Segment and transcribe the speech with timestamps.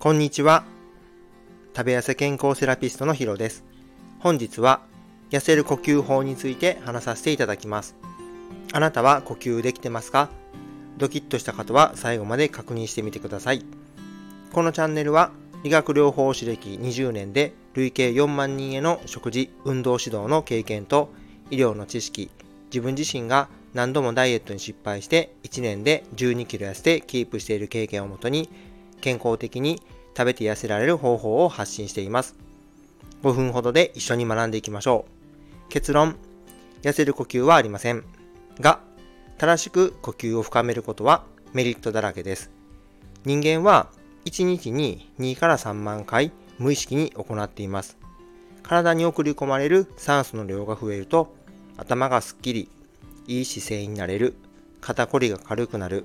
[0.00, 0.62] こんにちは。
[1.76, 3.64] 食べ痩せ健康セラピストのヒロです。
[4.20, 4.80] 本日は
[5.30, 7.96] 痩せる呼吸法について話させていただきます。
[8.72, 10.28] あなたは呼吸できてますか？
[10.98, 13.64] ドキッとした方は最後まで確認してみてください。
[14.52, 15.32] このチャンネルは
[15.64, 21.12] 理学療法士歴20年で累計4万人への食事、運動指導の経験と
[21.50, 22.30] 医療の知識、
[22.66, 28.48] 自分自身が何度もダイエットに失敗して1年で12キロ痩せてキープしている経験をもとに
[29.00, 29.82] 健康的に
[30.16, 32.36] 食べて痩せられる方法を発信しています。
[33.22, 35.68] 5分ほどで一緒に学んでいきましょう。
[35.68, 36.16] 結論、
[36.82, 38.04] 痩せる呼吸はありません。
[38.60, 38.80] が、
[39.38, 42.50] 正しく呼吸を深めることはメリットだらけです。
[43.24, 43.88] 人間は
[44.24, 47.96] 1日に2から3万回無意識に行っています。
[48.62, 51.34] 体に送り込まれる酸素の量が増えると
[51.78, 52.68] 頭がすっきり、
[53.28, 54.34] いい姿勢になれる、
[54.80, 56.04] 肩こりが軽くなる、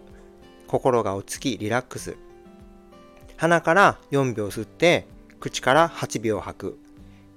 [0.68, 2.16] 心が落ち着きリラックス。
[3.44, 5.06] 鼻から4秒吸って、
[5.42, 6.80] 口から8秒吐く。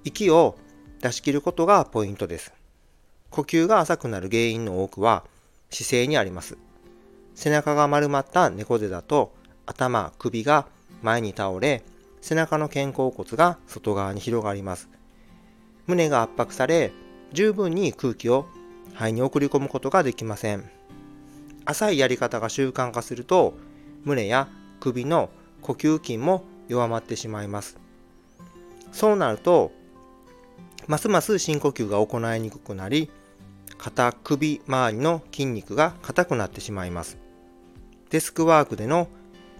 [0.05, 0.57] 息を
[1.01, 2.53] 出し切ることがポイントです。
[3.29, 5.25] 呼吸が浅くなる原因の多くは
[5.69, 6.57] 姿勢にあります。
[7.35, 9.33] 背中が丸まった猫背だと
[9.65, 10.67] 頭、首が
[11.01, 11.83] 前に倒れ、
[12.21, 14.87] 背中の肩甲骨が外側に広がります。
[15.87, 16.93] 胸が圧迫され、
[17.33, 18.45] 十分に空気を
[18.93, 20.71] 肺に送り込むことができません。
[21.65, 23.57] 浅いやり方が習慣化すると、
[24.05, 24.47] 胸や
[24.79, 25.29] 首の
[25.67, 27.77] 呼吸筋も弱まってしまいます。
[28.93, 29.73] そうなると、
[30.87, 33.09] ますます深呼吸が行いにくくなり、
[33.77, 37.17] 肩、首周りの筋肉が硬くなってしまいます。
[38.11, 39.09] デスクワークでの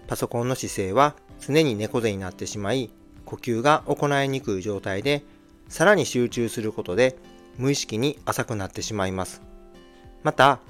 [0.06, 1.14] パソコンの姿勢は
[1.46, 2.90] 常に猫背になってしまい、
[3.26, 5.22] 呼吸が行いにくい状態で、
[5.68, 7.18] さらに集中することで
[7.58, 9.42] 無意識に浅くなってしまいます。
[10.22, 10.60] また、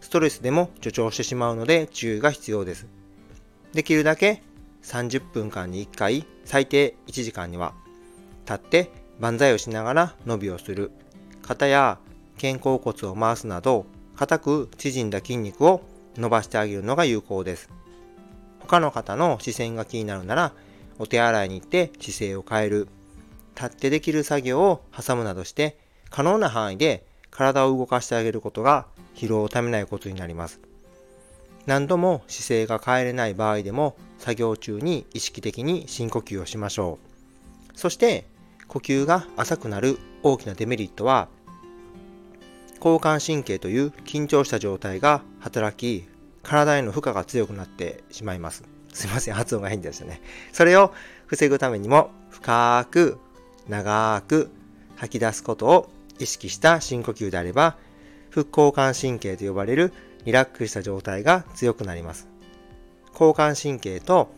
[0.00, 2.88] ストレスでも助長してしまうので注意が必要です。
[3.72, 4.42] できるだけ
[4.82, 7.74] 30分間に1回、最低1時間には、
[8.46, 10.90] 立って万歳をしながら伸びをする。
[11.42, 11.98] 肩や
[12.40, 13.86] 肩甲骨を回すなど、
[14.16, 15.82] 硬く縮んだ筋肉を
[16.16, 17.70] 伸ばしてあげるのが有効です。
[18.60, 20.52] 他の方の視線が気になるなら、
[20.98, 22.88] お手洗いに行って姿勢を変える。
[23.54, 25.76] 立ってできる作業を挟むなどして
[26.10, 28.86] 可能な範囲で体を動かしてあげることが
[29.16, 30.60] 疲労をためないことになります。
[31.66, 36.98] 何度も姿勢が変えれない場合でも作業中に意識的に深呼吸をしましょ
[37.74, 37.78] う。
[37.78, 38.26] そして
[38.66, 41.28] 呼吸が浅くなる大きなデメリットは
[42.76, 46.06] 交感神経という緊張した状態が働き
[46.42, 48.64] 体への負荷が強くなってしまいます。
[48.92, 50.20] すいません、発音が変ですよね。
[50.52, 50.92] それを
[51.26, 53.18] 防ぐためにも深く
[53.68, 54.50] 長く
[54.96, 57.76] 吐き出すことを意識した深呼吸であれば、
[58.30, 59.92] 副交感神経と呼ばれる
[60.24, 62.28] リラックスした状態が強くなります。
[63.12, 64.32] 交感神経と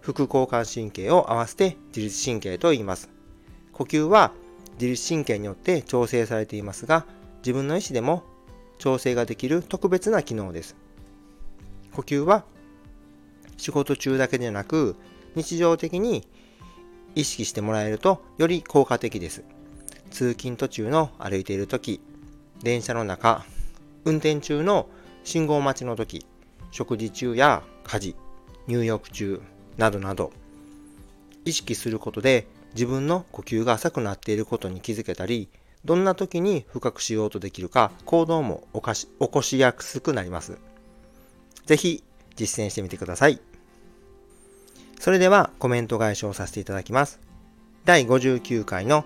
[0.00, 3.08] 副交感神経を合わせて自律神経と言います。
[3.72, 4.32] 呼吸は
[4.74, 7.06] 自律神経によって調整されていますが、
[7.38, 8.24] 自分の意思でも
[8.78, 10.76] 調整ができる特別な機能です。
[11.92, 12.44] 呼吸は
[13.56, 14.96] 仕事中だけでなく
[15.34, 16.26] 日常的に
[17.14, 19.44] 意識してもらえるとより効果的です。
[20.10, 22.00] 通勤途中の歩いている時、
[22.62, 23.44] 電車の中、
[24.04, 24.88] 運転中の
[25.24, 26.26] 信号待ちの時、
[26.70, 28.16] 食事中や家事、
[28.66, 29.40] 入浴中
[29.76, 30.32] などなど、
[31.44, 35.48] 意識することで自分の呼吸が浅くなっていることに気づけたり、
[35.84, 40.58] どんな時に深くしようとできるか行動も起こし起こしやすくなります。
[41.66, 42.04] ぜひ
[42.36, 43.40] 実践してみてください。
[44.98, 47.18] それではコメント返しをさせていただきます。
[47.84, 49.04] 第59回の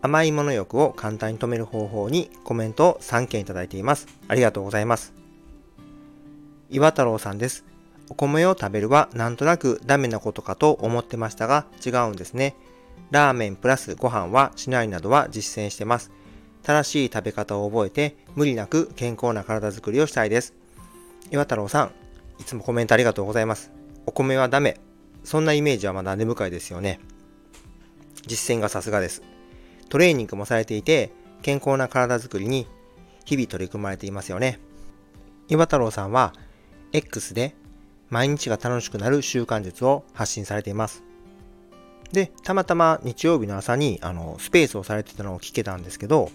[0.00, 4.06] 甘いもの欲を簡単に止める方法にコメントを3件いただいています。
[4.28, 5.12] ありがとうございます。
[6.70, 7.71] 岩太郎さんです。
[8.12, 12.54] お米を食べるはなんとなくダメなことかと思ってましたが違うんですね。
[13.10, 16.10] ラーメンプラスご飯はしないなどは実践してます。
[16.62, 20.52] 正しい食べ方を覚えて無理なく健康な体づくりをしたいです。
[21.30, 21.92] 岩太郎さん、
[22.38, 23.72] いつもコメントありがとうございます。
[24.04, 24.78] お米はダメ。
[25.24, 27.00] そんなイメージはまだ根深いですよね。
[28.26, 29.22] 実践がさすがです。
[29.88, 32.66] トレーニングもされていて、健康な体づくりに
[33.24, 34.60] 日々取り組まれていますよね。
[35.48, 36.34] 岩太郎さんは
[36.92, 37.56] X で
[38.12, 41.02] 毎日が楽しくなる習慣術を発信されています。
[42.12, 46.30] で、たまたま日曜日の朝にあのスペースをされてたのを聞けたんですけど、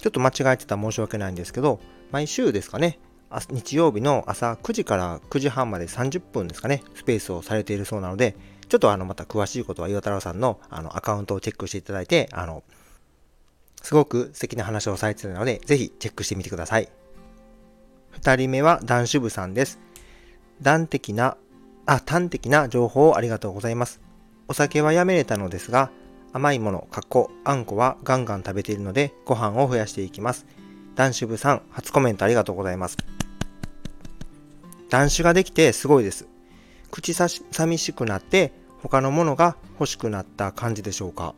[0.00, 1.80] ちょっと間違えてたら申し訳ないんですけど、
[2.12, 3.00] 毎週ですかね、
[3.50, 8.36] 日曜日の朝9時から9時半まで30分ですかね、スペースをされているそうなので、
[8.68, 12.62] ちょっとあの、また詳しいことは岩太郎さんのあのアカウントをチェックしていただいて、あの、
[13.82, 16.88] すごく素敵な話をされているので、ぜひチェックしてみてください。
[18.10, 19.80] 二人目は男子部さんです。
[20.62, 21.36] 端的な
[21.86, 24.00] あ、端的な情報をありがとうございます。
[24.48, 25.90] お酒はやめれたのですが、
[26.32, 30.46] 甘いもの、かっこ、あんこはガンガン食べているので、ご飯を増やしていきます。
[30.94, 32.96] 男子部さん、初コメントありがとうございます。
[34.88, 36.28] 男子ができてすごいです。
[36.90, 38.52] 口さし寂しくなって
[38.82, 41.34] 他のものが欲しくなった感じでしょうか。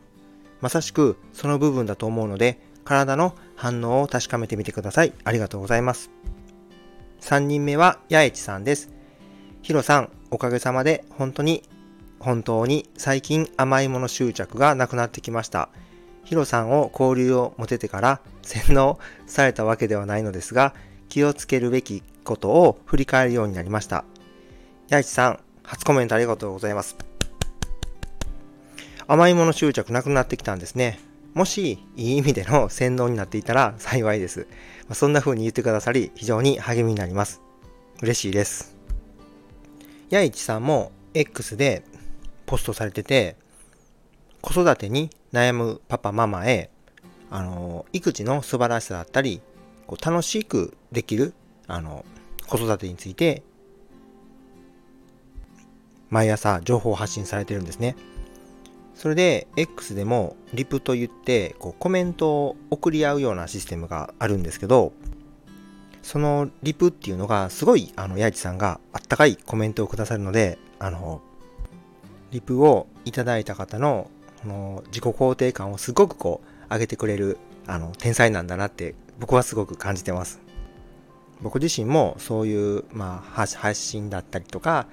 [0.61, 5.13] まさしくその部分だと思うので、体の反応を確かめてみてください。
[5.23, 6.09] ありがとうございます。
[7.21, 8.89] 3人目は八重地さんです。
[9.63, 11.63] ヒロさん、おかげさまで本当に
[12.19, 15.69] 本当に最近甘いもの執着がなくなってきました。
[16.25, 20.73] ヒロさんを交流を持ててから洗脳されたわけではないのですが、
[21.07, 24.03] 気をつけるべきことを振り返るようになりました。
[24.89, 26.97] 八重地さん、初コメントありがとうございます。
[29.07, 30.99] 甘いもの執着なくなってきたんですね。
[31.33, 34.45] もし、いい意味での洗脳になっていたら幸いです。
[34.91, 37.41] そんな風に言ってくださり、非常に励みになります。
[38.01, 38.72] 嬉しいです。
[40.13, 41.83] やいちさんも X で
[42.45, 43.35] ポストされてて、
[44.41, 46.69] 子育てに悩むパパママへ、
[47.31, 49.41] あの、育児の素晴らしさだったり、
[49.87, 51.33] こう楽しくできる、
[51.67, 52.05] あの、
[52.47, 53.41] 子育てについて、
[56.11, 57.95] 毎朝情報発信されてるんですね。
[58.93, 64.93] それで X でもリプと言ってこうコメントを送り合うようなシステムがあるんですけど
[66.03, 71.21] そのリプっていうのがすごいあの八市さんがあったかいコメントをくださるのであの
[72.31, 74.11] リプをいただいた方の
[74.41, 80.41] この自己肯定感をすごくこう上げてくれるあの天才なんだなって僕はすごく感じてます。
[81.41, 84.87] 僕自身もそういう、まあ、発信だったりとか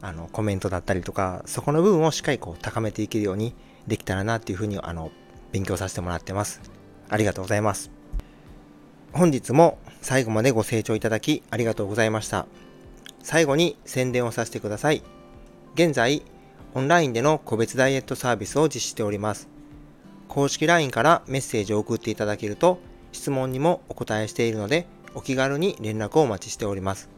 [0.00, 3.54] あのコメントだったりとかそこの部分をしっかりこう高めていけるように
[3.86, 5.10] できたらなっていうふうにあの
[5.52, 6.60] 勉強させてもらってます。
[7.08, 7.99] ありがとうございます。
[9.12, 12.46] 本日も最後までご清聴いただきありがとうございました。
[13.22, 15.02] 最後に宣伝をさせてください。
[15.74, 16.22] 現在
[16.74, 19.48] オンラインでの個別ダイエットサービスを実施しております。
[20.28, 22.78] 公式 LINE からメッセージを送っていただけると
[23.10, 24.86] 質問にもお答えしているので
[25.16, 27.08] お気軽に連絡をお待ちしております。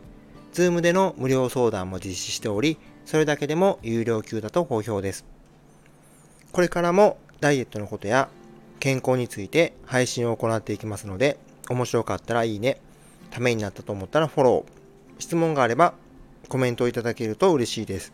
[0.55, 5.27] Zoom での無料相談も実施しており、それだけでも有料級だと好評です。
[6.53, 8.29] これからもダイエットのことや
[8.81, 11.39] 健康について配信を行っていきますので、
[11.72, 12.80] 面白かったらいいね、
[13.30, 15.94] ためになったと思ったらフォロー、質問があれば
[16.48, 18.12] コメントをいただけると嬉しいです。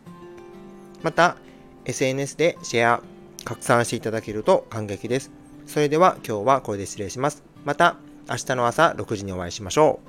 [1.03, 1.37] また、
[1.85, 3.01] SNS でシェア、
[3.45, 5.31] 拡散していただけると感激です。
[5.65, 7.43] それでは今日はこれで失礼します。
[7.65, 7.97] また
[8.29, 10.08] 明日の朝6時にお会いしましょう。